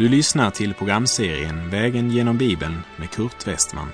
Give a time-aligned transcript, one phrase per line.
[0.00, 3.88] Du lyssnar till programserien Vägen genom Bibeln med Kurt Westman.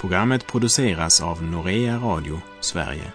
[0.00, 3.12] Programmet produceras av Norea Radio Sverige.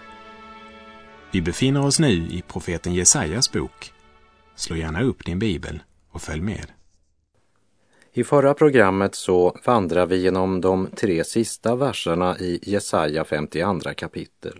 [1.32, 3.92] Vi befinner oss nu i profeten Jesajas bok.
[4.54, 6.66] Slå gärna upp din bibel och följ med.
[8.12, 14.58] I förra programmet så vandrar vi genom de tre sista verserna i Jesaja 52 kapitel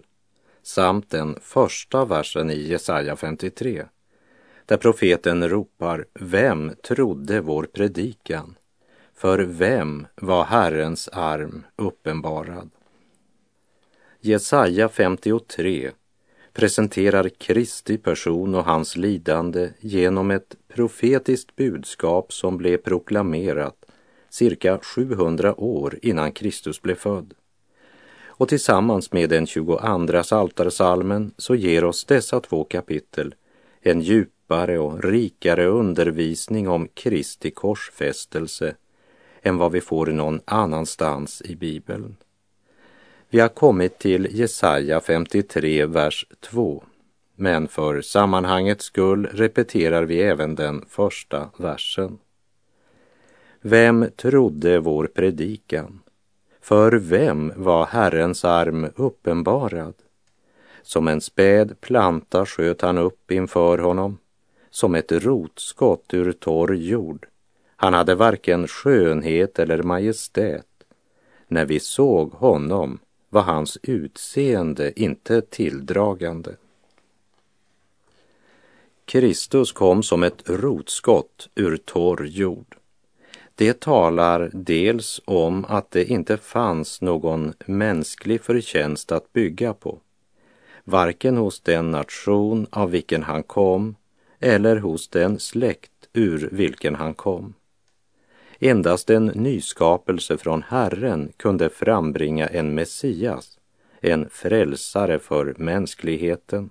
[0.62, 3.84] samt den första versen i Jesaja 53
[4.70, 8.55] där profeten ropar Vem trodde vår predikan?
[9.15, 12.70] För vem var Herrens arm uppenbarad?
[14.20, 15.91] Jesaja 53
[16.52, 23.84] presenterar Kristi person och hans lidande genom ett profetiskt budskap som blev proklamerat
[24.28, 27.34] cirka 700 år innan Kristus blev född.
[28.27, 33.34] Och tillsammans med den 22 saltarsalmen så ger oss dessa två kapitel
[33.81, 34.00] en
[34.51, 38.75] djupare och rikare undervisning om Kristi korsfästelse
[39.43, 42.17] än vad vi får någon annanstans i Bibeln.
[43.31, 46.84] Vi har kommit till Jesaja 53, vers 2.
[47.37, 52.19] Men för sammanhangets skull repeterar vi även den första versen.
[53.62, 56.01] Vem trodde vår predikan?
[56.61, 59.95] För vem var Herrens arm uppenbarad?
[60.83, 64.19] Som en späd planta sköt han upp inför honom,
[64.70, 67.26] som ett rotskott ur torr jord.
[67.76, 70.66] Han hade varken skönhet eller majestät.
[71.48, 72.98] När vi såg honom
[73.28, 76.56] var hans utseende inte tilldragande.
[79.04, 82.76] Kristus kom som ett rotskott ur torr jord.
[83.54, 89.98] Det talar dels om att det inte fanns någon mänsklig förtjänst att bygga på,
[90.84, 93.94] varken hos den nation av vilken han kom
[94.41, 97.55] eller hos den släkt ur vilken han kom.
[98.59, 103.59] Endast en nyskapelse från Herren kunde frambringa en Messias,
[104.01, 106.71] en frälsare för mänskligheten.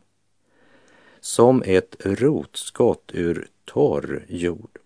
[1.20, 4.80] Som ett rotskott ur torr jord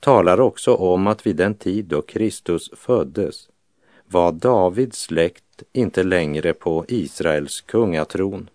[0.00, 3.48] talar också om att vid den tid då Kristus föddes
[4.06, 8.50] var Davids släkt inte längre på Israels kungatron.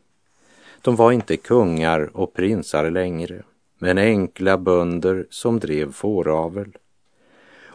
[0.83, 3.44] De var inte kungar och prinsar längre,
[3.79, 6.77] men enkla bönder som drev fåravel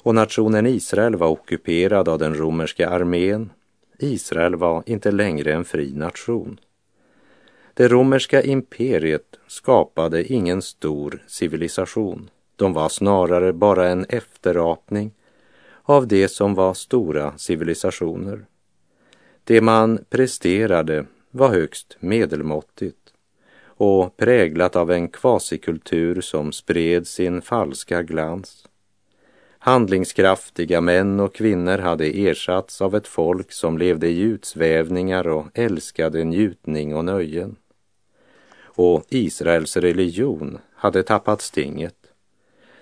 [0.08, 3.50] och nationen Israel var ockuperad av den romerska armén.
[3.98, 6.60] Israel var inte längre en fri nation.
[7.74, 12.30] Det romerska imperiet skapade ingen stor civilisation.
[12.56, 15.12] De var snarare bara en efterapning
[15.82, 18.46] av det som var stora civilisationer.
[19.44, 23.12] Det man presterade var högst medelmåttigt
[23.64, 28.68] och präglat av en kvasikultur som spred sin falska glans.
[29.58, 36.24] Handlingskraftiga män och kvinnor hade ersatts av ett folk som levde i utsvävningar och älskade
[36.24, 37.56] njutning och nöjen.
[38.60, 41.94] Och Israels religion hade tappat stinget.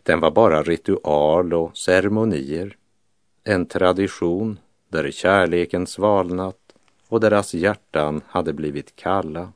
[0.03, 2.77] Den var bara ritual och ceremonier.
[3.45, 4.59] En tradition
[4.89, 6.66] där kärleken svalnat
[7.09, 9.53] och deras hjärtan hade blivit kalla.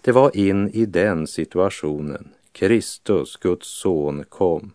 [0.00, 4.72] Det var in i den situationen Kristus, Guds son, kom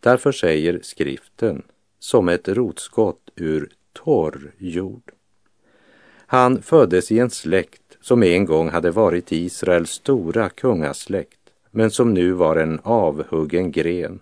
[0.00, 1.62] Därför säger skriften
[1.98, 5.12] som ett rotskott ur torr jord.
[6.26, 11.38] Han föddes i en släkt som en gång hade varit Israels stora kungasläkt
[11.70, 14.20] men som nu var en avhuggen gren.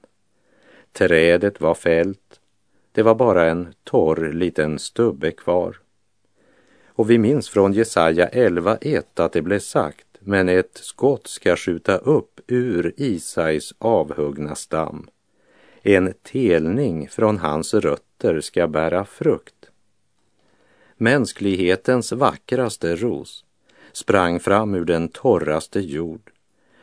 [0.92, 2.40] Trädet var fällt,
[2.92, 5.76] det var bara en torr liten stubbe kvar.
[6.96, 11.96] Och vi minns från Jesaja 11.1 att det blev sagt, men ett skott ska skjuta
[11.96, 15.10] upp ur Isais avhuggna stam
[15.88, 19.70] en telning från hans rötter ska bära frukt.
[20.96, 23.44] Mänsklighetens vackraste ros
[23.92, 26.30] sprang fram ur den torraste jord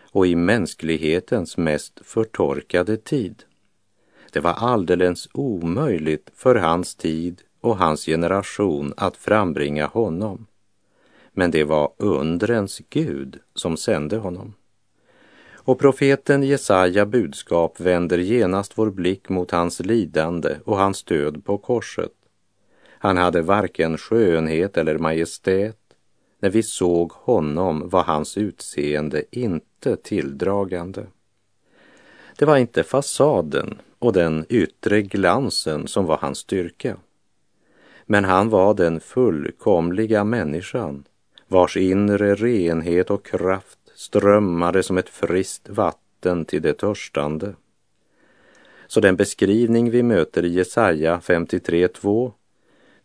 [0.01, 3.43] och i mänsklighetens mest förtorkade tid.
[4.31, 10.47] Det var alldeles omöjligt för hans tid och hans generation att frambringa honom.
[11.33, 14.53] Men det var undrens Gud som sände honom.
[15.53, 21.57] Och profeten Jesaja budskap vänder genast vår blick mot hans lidande och hans död på
[21.57, 22.11] korset.
[22.89, 25.79] Han hade varken skönhet eller majestät.
[26.39, 31.05] När vi såg honom var hans utseende inte tilldragande.
[32.37, 36.97] Det var inte fasaden och den yttre glansen som var hans styrka.
[38.05, 41.03] Men han var den fullkomliga människan
[41.47, 47.55] vars inre renhet och kraft strömmade som ett friskt vatten till det törstande.
[48.87, 52.31] Så den beskrivning vi möter i Jesaja 53.2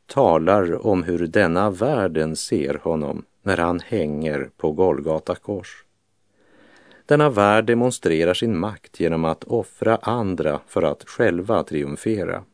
[0.07, 5.85] talar om hur denna världen ser honom när han hänger på Golgata kors.
[7.07, 12.45] Denna värld demonstrerar sin makt genom att offra andra för att själva triumfera.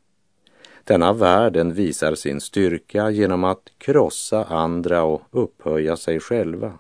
[0.85, 6.79] Denna världen visar sin styrka genom att krossa andra och upphöja sig själva.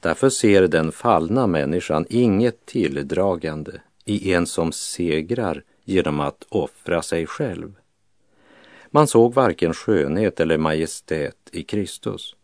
[0.00, 3.72] Därför ser den fallna människan inget tilldragande
[4.04, 7.72] i en som segrar genom att offra sig själv.
[8.90, 12.36] Man såg varken skönhet eller majestät i Kristus.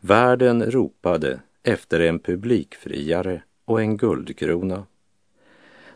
[0.00, 4.86] Världen ropade efter en publikfriare och en guldkrona.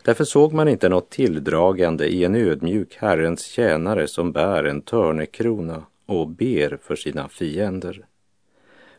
[0.03, 5.85] Därför såg man inte något tilldragande i en ödmjuk Herrens tjänare som bär en törnekrona
[6.05, 8.05] och ber för sina fiender.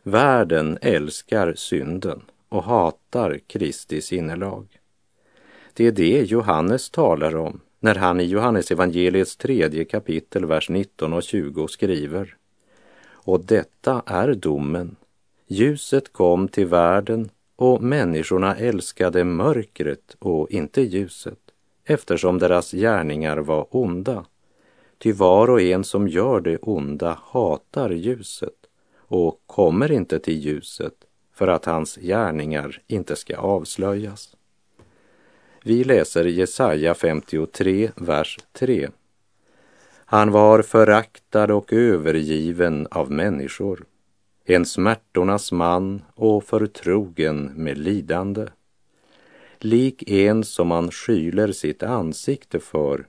[0.03, 4.67] Världen älskar synden och hatar Kristi sinnelag.
[5.73, 11.13] Det är det Johannes talar om när han i Johannes evangeliets tredje kapitel, vers 19
[11.13, 12.35] och 20 skriver.
[13.05, 14.95] Och detta är domen.
[15.47, 21.39] Ljuset kom till världen och människorna älskade mörkret och inte ljuset
[21.85, 24.25] eftersom deras gärningar var onda.
[24.97, 28.55] Ty var och en som gör det onda hatar ljuset
[28.97, 30.93] och kommer inte till ljuset
[31.33, 34.35] för att hans gärningar inte ska avslöjas.
[35.63, 38.89] Vi läser Jesaja 53, vers 3.
[40.05, 43.85] Han var föraktad och övergiven av människor,
[44.45, 48.47] en smärtornas man och förtrogen med lidande.
[49.59, 53.07] Lik en som man skyler sitt ansikte för,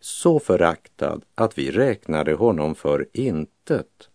[0.00, 4.08] så föraktad att vi räknade honom för intet.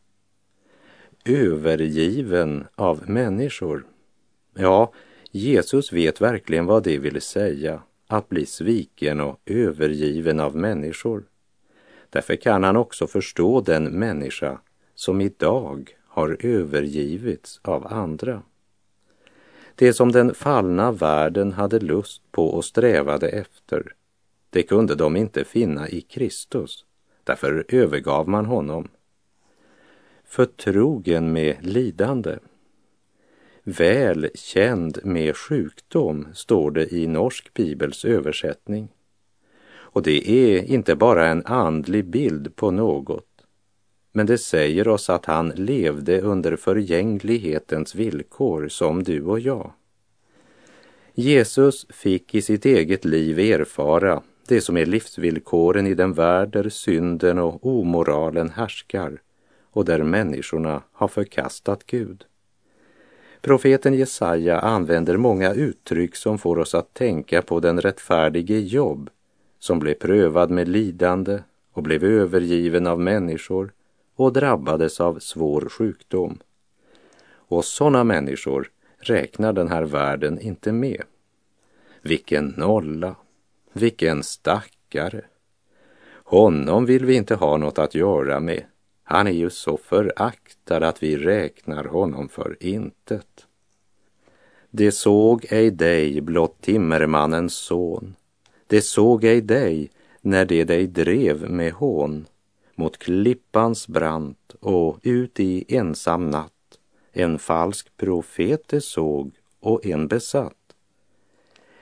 [1.26, 3.86] Övergiven av människor.
[4.54, 4.92] Ja,
[5.32, 11.24] Jesus vet verkligen vad det vill säga att bli sviken och övergiven av människor.
[12.10, 14.60] Därför kan han också förstå den människa
[14.96, 18.42] som idag har övergivits av andra.
[19.76, 23.94] Det som den fallna världen hade lust på och strävade efter,
[24.50, 26.86] det kunde de inte finna i Kristus.
[27.24, 28.88] Därför övergav man honom.
[30.26, 32.38] Förtrogen med lidande
[33.64, 38.88] väl känd med sjukdom, står det i Norsk Bibels översättning.
[39.70, 43.37] Och det är inte bara en andlig bild på något,
[44.18, 49.72] men det säger oss att han levde under förgänglighetens villkor som du och jag.
[51.14, 56.70] Jesus fick i sitt eget liv erfara det som är livsvillkoren i den värld där
[56.70, 59.22] synden och omoralen härskar
[59.72, 62.26] och där människorna har förkastat Gud.
[63.42, 69.10] Profeten Jesaja använder många uttryck som får oss att tänka på den rättfärdige Jobb
[69.60, 71.40] som blev prövad med lidande
[71.72, 73.72] och blev övergiven av människor
[74.18, 76.40] och drabbades av svår sjukdom.
[77.30, 81.04] Och sådana människor räknar den här världen inte med.
[82.02, 83.16] Vilken nolla,
[83.74, 85.22] vilken stackare.
[86.10, 88.64] Honom vill vi inte ha något att göra med.
[89.04, 93.46] Han är ju så föraktad att vi räknar honom för intet.
[94.70, 98.16] Det såg ej dig, blott timmermannens son.
[98.68, 102.26] Det såg ej dig när det dig drev med hån
[102.78, 106.52] mot klippans brant och ut i ensam natt
[107.18, 110.76] en falsk profet det såg och en besatt.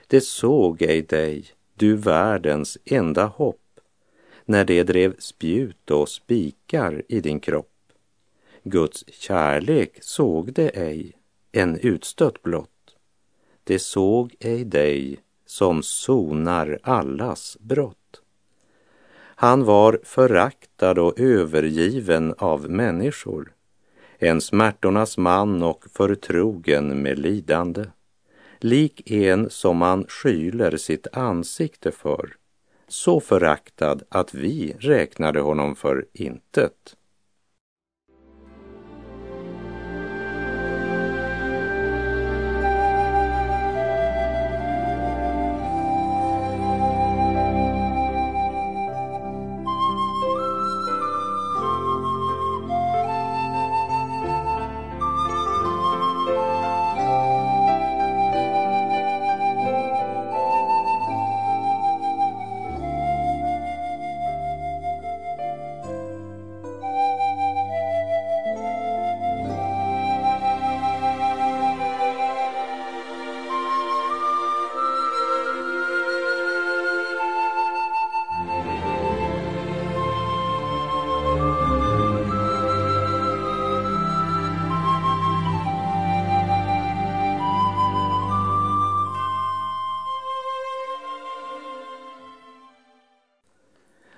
[0.07, 3.79] Det såg ej dig, du världens enda hopp,
[4.45, 7.71] när det drev spjut och spikar i din kropp.
[8.63, 11.13] Guds kärlek såg det ej,
[11.51, 12.95] en utstött blott.
[13.63, 18.04] Det såg ej dig som sonar allas brott.
[19.35, 23.51] Han var föraktad och övergiven av människor,
[24.19, 27.85] en smärtornas man och förtrogen med lidande,
[28.59, 32.33] lik en som man skyler sitt ansikte för.
[32.87, 36.95] Så föraktad att vi räknade honom för intet.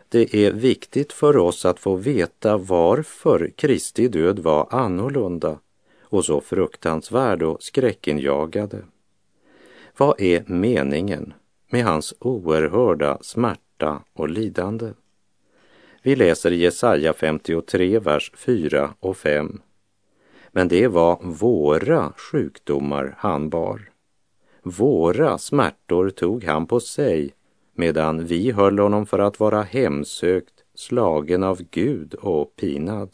[0.09, 5.59] Det är viktigt för oss att få veta varför Kristi död var annorlunda
[6.01, 8.81] och så fruktansvärd och skräckinjagade.
[9.97, 11.33] Vad är meningen
[11.69, 14.93] med hans oerhörda smärta och lidande?
[16.01, 19.61] Vi läser Jesaja 53, vers 4 och 5.
[20.51, 23.89] Men det var våra sjukdomar han bar.
[24.63, 27.33] Våra smärtor tog han på sig
[27.77, 33.09] medan vi höll honom för att vara hemsökt, slagen av Gud och pinad.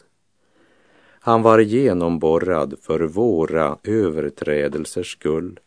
[1.20, 5.60] Han var genomborrad för våra överträdelsers skull,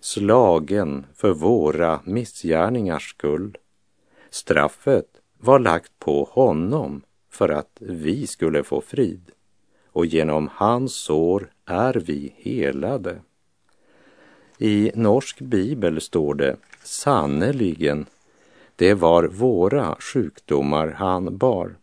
[0.00, 3.58] slagen för våra missgärningars skull.
[4.30, 9.30] Straffet var lagt på honom för att vi skulle få frid
[9.94, 13.16] och genom hans sår är vi helade.
[14.58, 18.06] I norsk bibel står det sannerligen,
[18.76, 21.76] det var våra sjukdomar han bar.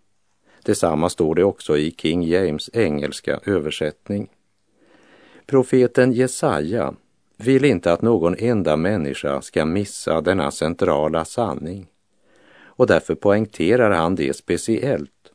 [0.63, 4.29] Detsamma står det också i King James engelska översättning.
[5.45, 6.93] Profeten Jesaja
[7.38, 11.88] vill inte att någon enda människa ska missa denna centrala sanning
[12.63, 15.31] och därför poängterar han det speciellt.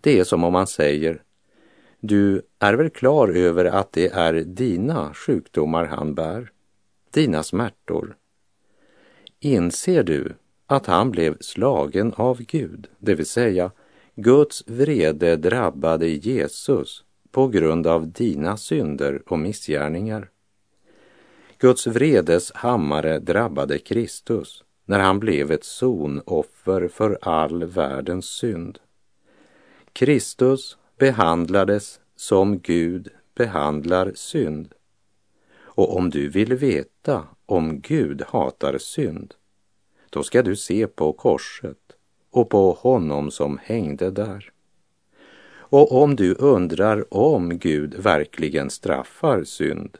[0.00, 1.22] Det är som om man säger
[2.00, 6.50] du är väl klar över att det är dina sjukdomar han bär,
[7.10, 8.16] dina smärtor.
[9.40, 10.34] Inser du
[10.72, 13.70] att han blev slagen av Gud, det vill säga
[14.14, 20.30] Guds vrede drabbade Jesus på grund av dina synder och missgärningar.
[21.58, 28.78] Guds vredes hammare drabbade Kristus när han blev ett sonoffer för all världens synd.
[29.92, 34.74] Kristus behandlades som Gud behandlar synd.
[35.54, 39.34] Och om du vill veta om Gud hatar synd,
[40.12, 41.78] då ska du se på korset
[42.30, 44.52] och på honom som hängde där.
[45.54, 49.98] Och om du undrar om Gud verkligen straffar synd,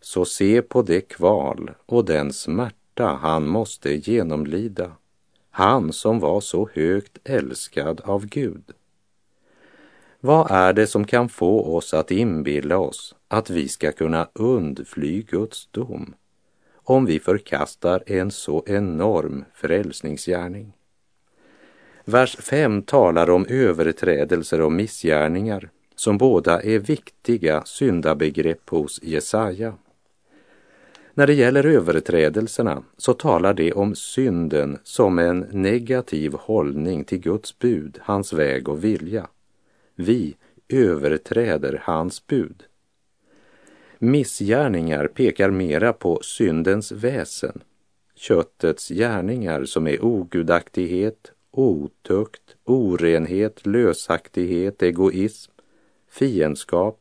[0.00, 4.92] så se på det kval och den smärta han måste genomlida,
[5.50, 8.64] han som var så högt älskad av Gud.
[10.20, 15.22] Vad är det som kan få oss att inbilla oss att vi ska kunna undfly
[15.22, 16.14] Guds dom
[16.90, 20.72] om vi förkastar en så enorm frälsningsgärning?
[22.04, 29.74] Vers 5 talar om överträdelser och missgärningar som båda är viktiga syndabegrepp hos Jesaja.
[31.14, 37.58] När det gäller överträdelserna så talar det om synden som en negativ hållning till Guds
[37.58, 39.28] bud, hans väg och vilja
[39.94, 40.36] vi
[40.68, 42.62] överträder hans bud.
[44.02, 47.62] Missgärningar pekar mera på syndens väsen,
[48.14, 55.52] köttets gärningar som är ogudaktighet, otukt, orenhet, lösaktighet, egoism,
[56.10, 57.00] fiendskap,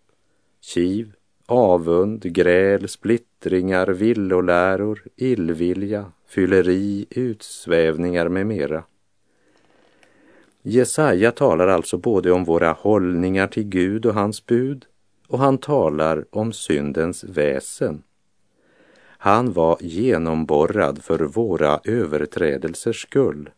[0.62, 1.14] kiv,
[1.46, 8.84] avund, gräl, splittringar, villoläror, illvilja, fylleri, utsvävningar med mera.
[10.62, 14.86] Jesaja talar alltså både om våra hållningar till Gud och hans bud
[15.30, 18.04] och han talar om syndens väsen.
[19.22, 23.50] Han var genomborrad för våra överträdelsers skull,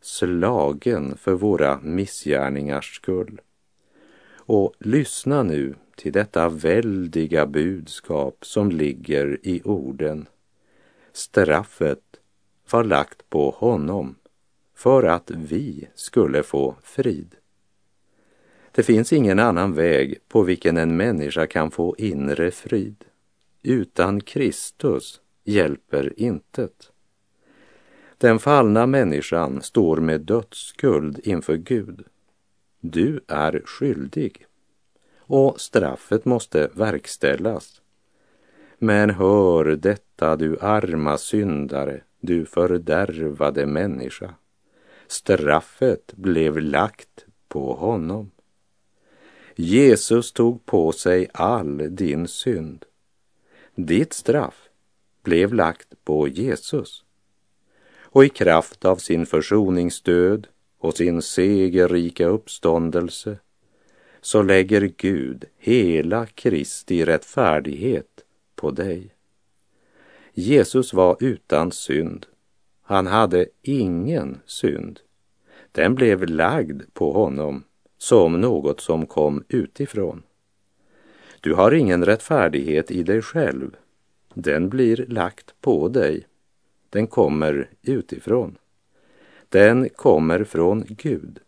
[0.00, 3.40] slagen för våra missgärningars skull.
[4.36, 10.28] Och lyssna nu till detta väldiga budskap som ligger i orden.
[11.12, 12.02] Straffet
[12.70, 14.14] var lagt på honom
[14.74, 17.34] för att vi skulle få frid.
[18.76, 23.04] Det finns ingen annan väg på vilken en människa kan få inre frid.
[23.62, 26.92] Utan Kristus hjälper intet.
[28.18, 32.04] Den fallna människan står med dödsskuld inför Gud.
[32.80, 34.46] Du är skyldig
[35.18, 37.82] och straffet måste verkställas.
[38.78, 44.34] Men hör detta, du arma syndare, du fördärvade människa.
[45.06, 48.30] Straffet blev lagt på honom.
[49.56, 52.84] Jesus tog på sig all din synd.
[53.74, 54.68] Ditt straff
[55.22, 57.04] blev lagt på Jesus.
[57.98, 60.46] Och i kraft av sin försoningsdöd
[60.78, 63.38] och sin segerrika uppståndelse
[64.20, 69.14] så lägger Gud hela Kristi rättfärdighet på dig.
[70.34, 72.26] Jesus var utan synd
[72.88, 75.00] han hade ingen synd.
[75.72, 77.64] Den blev lagd på honom
[77.98, 80.22] som något som kom utifrån.
[81.40, 83.76] Du har ingen rättfärdighet i dig själv.
[84.34, 86.26] Den blir lagt på dig.
[86.90, 88.58] Den kommer utifrån.
[89.48, 91.38] den kommer från Gud.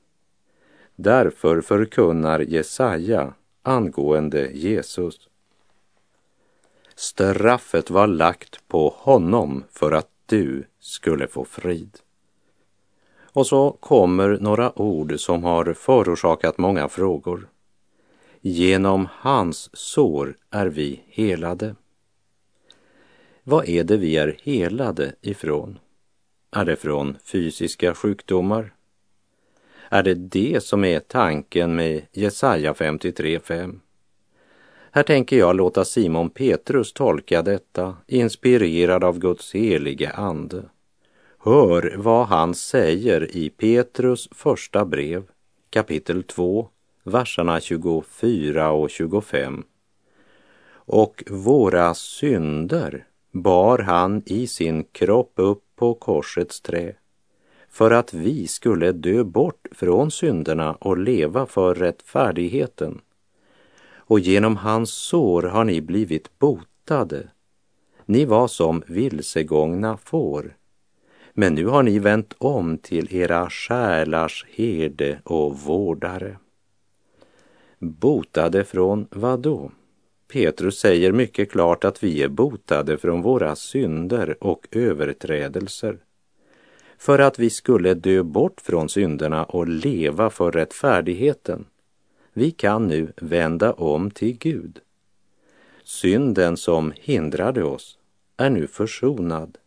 [0.97, 5.29] Därför förkunnar Jesaja angående Jesus.
[6.95, 11.99] Straffet var lagt på honom för att du skulle få frid.
[13.39, 17.49] Och så kommer några ord som har förorsakat många frågor.
[18.41, 21.75] Genom hans sår är vi helade.
[23.43, 25.79] Vad är det vi är helade ifrån?
[26.51, 28.75] Är det från fysiska sjukdomar?
[29.89, 33.81] Är det det som är tanken med Jesaja 53.5?
[34.91, 40.63] Här tänker jag låta Simon Petrus tolka detta, inspirerad av Guds helige ande.
[41.49, 45.23] Hör vad han säger i Petrus första brev,
[45.71, 46.69] kapitel 2,
[47.05, 49.65] verserna 24 och 25.
[50.71, 56.95] Och våra synder bar han i sin kropp upp på korsets trä
[57.69, 63.01] för att vi skulle dö bort från synderna och leva för rättfärdigheten.
[63.97, 67.29] Och genom hans sår har ni blivit botade.
[68.07, 70.58] Ni var som vilsegångna får,
[71.39, 76.37] men nu har ni vänt om till era själars herde och vårdare.
[77.79, 79.71] Botade från vad då?
[80.33, 85.99] Petrus säger mycket klart att vi är botade från våra synder och överträdelser
[86.99, 91.65] för att vi skulle dö bort från synderna och leva för rättfärdigheten.
[92.33, 94.79] Vi kan nu vända om till Gud.
[95.85, 97.99] Synden som hindrade oss
[98.37, 99.59] är nu försonad.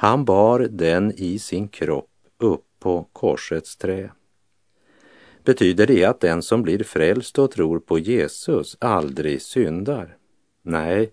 [0.00, 4.10] Han bar den i sin kropp upp på korsets trä.
[5.44, 10.16] Betyder det att den som blir frälst och tror på Jesus aldrig syndar?
[10.62, 11.12] Nej,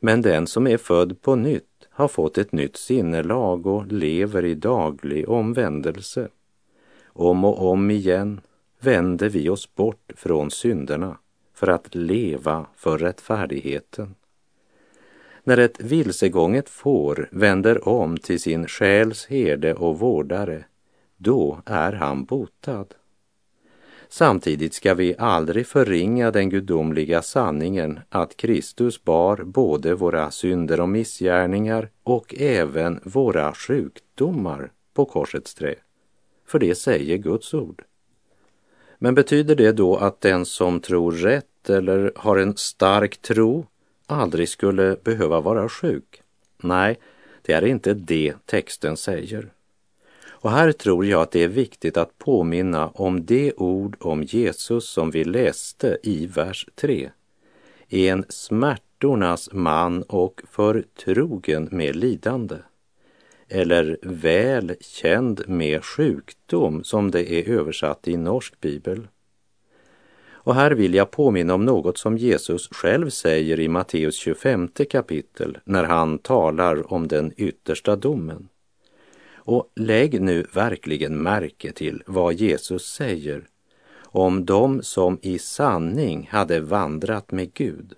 [0.00, 4.54] men den som är född på nytt har fått ett nytt sinnelag och lever i
[4.54, 6.28] daglig omvändelse.
[7.06, 8.40] Om och om igen
[8.80, 11.18] vänder vi oss bort från synderna
[11.54, 14.14] för att leva för rättfärdigheten.
[15.46, 20.64] När ett vilsegånget får vänder om till sin själs herde och vårdare,
[21.16, 22.86] då är han botad.
[24.08, 30.88] Samtidigt ska vi aldrig förringa den gudomliga sanningen att Kristus bar både våra synder och
[30.88, 35.74] missgärningar och även våra sjukdomar på korsets trä.
[36.46, 37.82] För det säger Guds ord.
[38.98, 43.66] Men betyder det då att den som tror rätt eller har en stark tro
[44.06, 46.22] aldrig skulle behöva vara sjuk?
[46.62, 46.98] Nej,
[47.42, 49.52] det är inte det texten säger.
[50.46, 54.88] Och här tror jag att det är viktigt att påminna om det ord om Jesus
[54.88, 57.10] som vi läste i vers 3.
[57.88, 62.56] En smärtornas man och förtrogen med lidande.
[63.48, 69.06] Eller väl känd med sjukdom som det är översatt i norsk bibel.
[70.46, 75.58] Och här vill jag påminna om något som Jesus själv säger i Matteus 25 kapitel
[75.64, 78.48] när han talar om den yttersta domen.
[79.34, 83.44] Och lägg nu verkligen märke till vad Jesus säger
[84.00, 87.94] om dem som i sanning hade vandrat med Gud.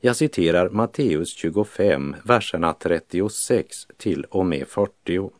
[0.00, 5.30] Jag citerar Matteus 25, verserna 36 till och med 40.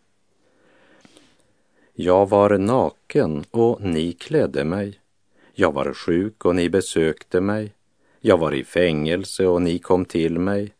[1.95, 5.01] Jag var naken och ni klädde mig.
[5.61, 7.73] Jag var sjuk och ni besökte mig.
[8.21, 10.73] Jag var i fängelse och ni kom till mig.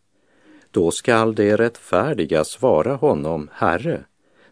[0.71, 4.05] Då skall det rättfärdiga svara honom, Herre,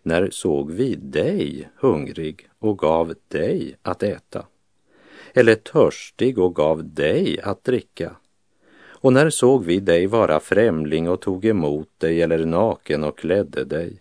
[0.03, 4.47] när såg vi dig hungrig och gav dig att äta?
[5.35, 8.17] Eller törstig och gav dig att dricka?
[8.85, 13.65] Och när såg vi dig vara främling och tog emot dig eller naken och klädde
[13.65, 13.99] dig?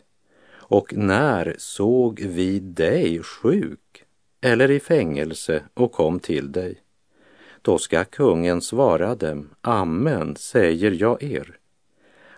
[0.52, 3.80] Och när såg vi dig sjuk
[4.46, 6.82] eller i fängelse och kom till dig?
[7.62, 11.58] Då ska kungen svara dem, Amen säger jag er.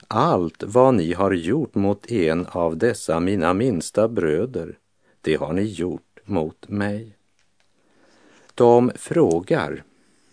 [0.07, 4.77] Allt vad ni har gjort mot en av dessa mina minsta bröder,
[5.21, 7.15] det har ni gjort mot mig.
[8.55, 9.83] De frågar,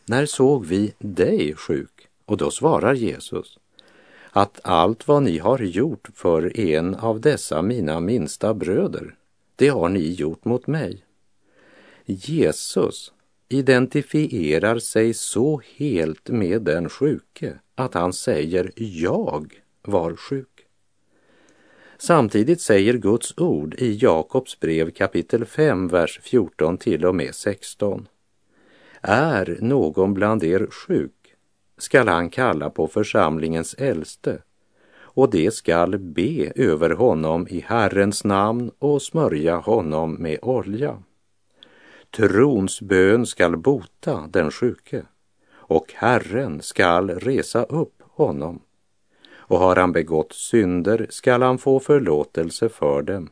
[0.07, 2.09] när såg vi dig sjuk?
[2.25, 3.59] Och då svarar Jesus,
[4.31, 9.15] att allt vad ni har gjort för en av dessa mina minsta bröder,
[9.57, 11.04] det har ni gjort mot mig.
[12.07, 13.13] Jesus
[13.49, 20.49] identifierar sig så helt med den sjuke att han säger jag var sjuk.
[21.99, 28.09] Samtidigt säger Guds ord i Jakobs brev kapitel 5, vers 14 till och med 16.
[29.01, 31.25] Är någon bland er sjuk
[31.79, 34.39] skall han kalla på församlingens äldste
[34.97, 41.03] och de skall be över honom i Herrens namn och smörja honom med olja.
[42.17, 45.03] Trons bön skall bota den sjuke
[45.53, 48.61] och Herren skall resa upp honom.
[49.35, 53.29] Och har han begått synder skall han få förlåtelse för dem.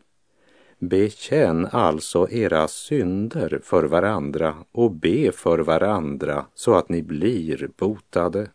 [0.78, 8.50] Bekänn alltså era synder för varandra och be för varandra så att ni blir botade.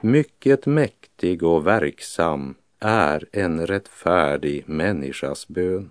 [0.00, 5.90] Mycket mäktig och verksam är en rättfärdig människas bön.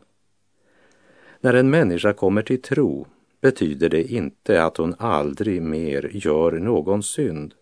[1.40, 3.08] När en människa kommer till tro
[3.42, 7.54] betyder det inte att hon aldrig mer gör någon synd.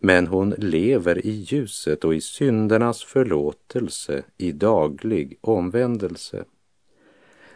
[0.00, 6.44] Men hon lever i ljuset och i syndernas förlåtelse i daglig omvändelse.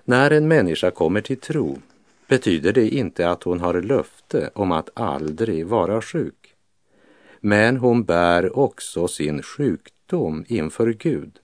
[0.04, 1.78] När en människa kommer till tro
[2.28, 6.54] betyder det inte att hon har löfte om att aldrig vara sjuk.
[7.40, 11.38] Men hon bär också sin sjukdom inför Gud,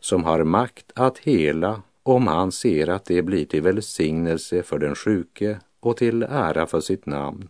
[0.00, 4.94] som har makt att hela om han ser att det blir till välsignelse för den
[4.94, 7.48] sjuke och till ära för sitt namn.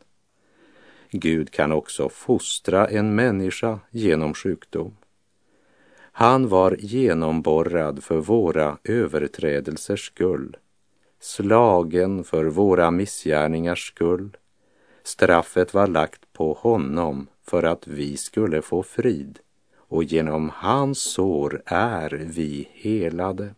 [1.11, 4.97] Gud kan också fostra en människa genom sjukdom.
[6.13, 10.57] Han var genomborrad för våra överträdelsers skull,
[11.21, 14.37] slagen för våra missgärningars skull.
[15.03, 19.39] Straffet var lagt på honom för att vi skulle få frid
[19.77, 23.55] och genom hans sår är vi helade.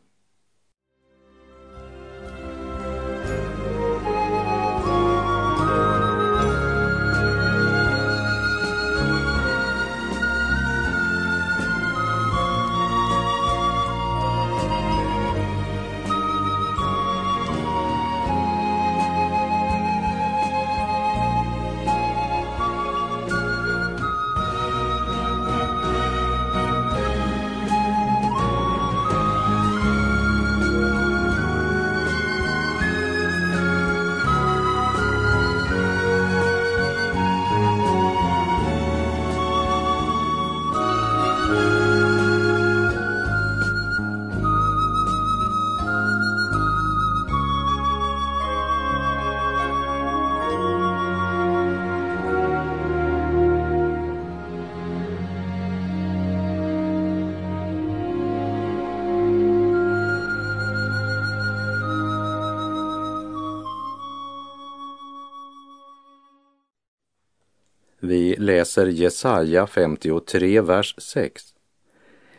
[68.01, 71.43] Vi läser Jesaja 53, vers 6.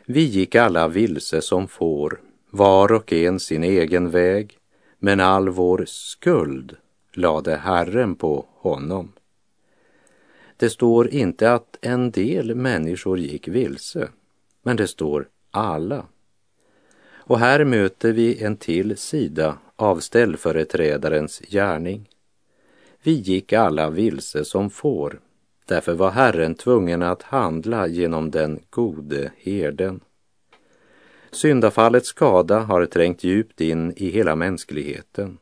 [0.05, 4.57] Vi gick alla vilse som får, var och en sin egen väg,
[4.99, 6.75] men all vår skuld
[7.13, 9.11] lade Herren på honom.
[10.57, 14.09] Det står inte att en del människor gick vilse,
[14.63, 16.05] men det står alla.
[17.09, 22.09] Och här möter vi en till sida av ställföreträdarens gärning.
[23.03, 25.19] Vi gick alla vilse som får,
[25.67, 29.99] Därför var Herren tvungen att handla genom den gode herden.
[31.31, 35.37] Syndafallets skada har trängt djupt in i hela mänskligheten.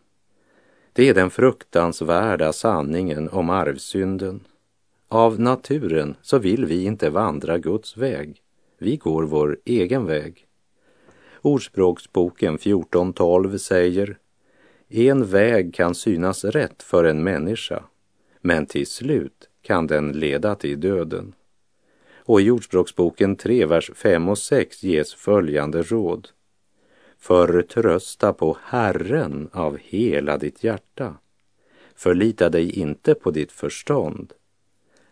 [0.93, 4.47] Det är den fruktansvärda sanningen om arvsynden.
[5.07, 8.41] Av naturen så vill vi inte vandra Guds väg.
[8.77, 10.45] Vi går vår egen väg.
[11.41, 14.17] Ordspråksboken 14.12 säger
[14.89, 17.83] En väg kan synas rätt för en människa,
[18.41, 21.34] men till slut kan den leda till döden.
[22.17, 26.30] Och i Ordspråksboken 3, vers 5 och 6 ges följande råd.
[27.17, 31.15] Förtrösta på Herren av hela ditt hjärta.
[31.95, 34.34] Förlita dig inte på ditt förstånd.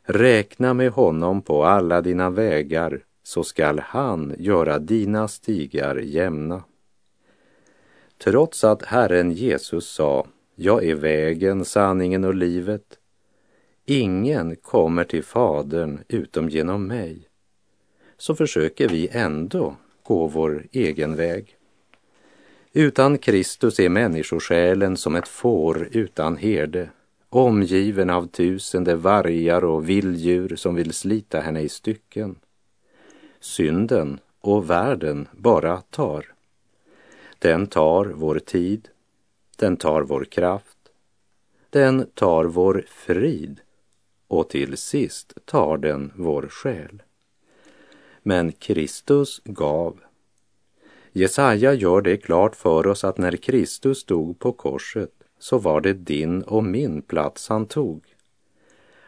[0.04, 6.64] Räkna med honom på alla dina vägar så skall han göra dina stigar jämna.
[8.18, 13.00] Trots att Herren Jesus sa, jag är vägen, sanningen och livet,
[13.86, 17.28] ingen kommer till Fadern utom genom mig,
[18.18, 21.58] så försöker vi ändå gå vår egen väg.
[22.74, 26.90] Utan Kristus är människosjälen som ett får utan herde,
[27.30, 32.36] omgiven av tusende vargar och vilddjur som vill slita henne i stycken.
[33.40, 36.26] Synden och världen bara tar.
[37.40, 38.90] Den tar vår tid,
[39.58, 40.78] den tar vår kraft,
[41.70, 43.60] den tar vår frid
[44.34, 47.04] och till sist tar den vår själ.
[48.24, 50.00] Men Kristus gav.
[51.12, 55.94] Jesaja gör det klart för oss att när Kristus stod på korset så var det
[55.94, 58.04] din och min plats han tog.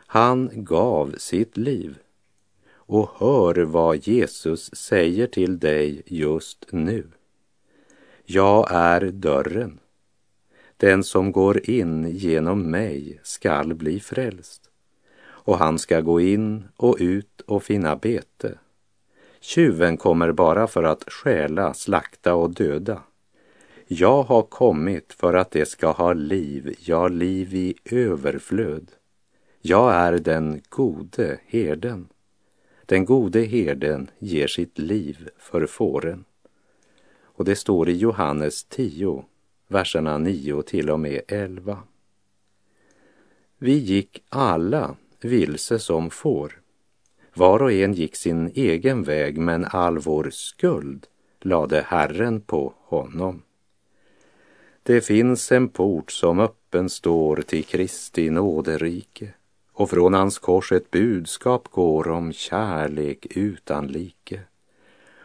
[0.08, 1.98] Han gav sitt liv
[2.74, 7.08] och hör vad Jesus säger till dig just nu.
[8.26, 9.80] Jag är dörren.
[10.78, 14.65] Den som går in genom mig skall bli frälst
[15.46, 18.58] och han ska gå in och ut och finna bete.
[19.40, 23.02] Tjuven kommer bara för att stjäla, slakta och döda.
[23.88, 28.92] Jag har kommit för att det ska ha liv, ja, liv i överflöd.
[29.62, 32.08] Jag är den gode herden.
[32.86, 36.26] Den gode herden ger sitt liv för fåren.
[37.22, 39.26] Och det står i Johannes 10,
[39.68, 41.80] verserna 9 till och med 11.
[43.58, 46.62] Vi gick alla vilse som får.
[47.34, 51.08] Var och en gick sin egen väg, men all vår skuld
[51.42, 53.42] lade Herren på honom.
[54.84, 59.34] Det finns en port som öppen står till Kristi nåderike
[59.74, 64.42] och från hans kors ett budskap går om kärlek utan like.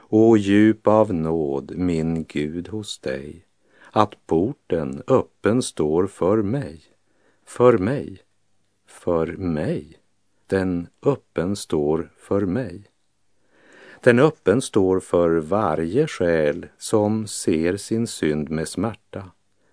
[0.08, 3.44] O djup av nåd, min Gud hos dig,
[3.90, 6.82] att porten öppen står för mig,
[7.44, 8.18] för mig,
[9.00, 9.98] för mig.
[10.46, 12.84] Den öppen står för mig.
[14.00, 19.30] Den öppen står för varje själ som ser sin synd med smärta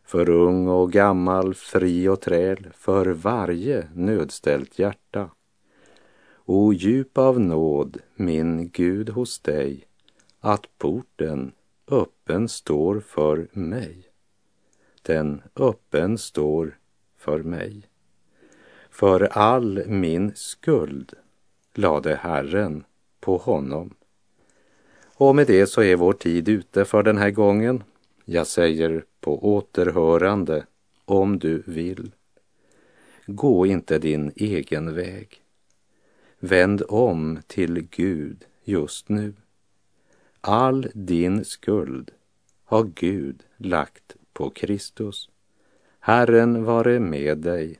[0.07, 5.29] för ung och gammal, fri och träl, för varje nödställt hjärta.
[6.45, 9.87] O djup av nåd, min Gud hos dig,
[10.39, 11.51] att porten
[11.87, 14.03] öppen står för mig.
[15.01, 16.77] Den öppen står
[17.17, 17.83] för mig.
[18.97, 21.13] För all min skuld
[21.73, 22.83] lade Herren
[23.19, 23.93] på honom.
[25.05, 27.83] Och med det så är vår tid ute för den här gången.
[28.25, 30.65] Jag säger på återhörande
[31.05, 32.11] om du vill.
[33.25, 35.41] Gå inte din egen väg.
[36.39, 39.33] Vänd om till Gud just nu.
[40.41, 42.11] All din skuld
[42.63, 45.29] har Gud lagt på Kristus.
[45.99, 47.79] Herren vare med dig,